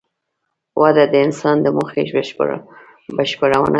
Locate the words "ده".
3.65-3.69